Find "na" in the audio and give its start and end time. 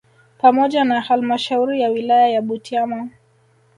0.83-1.01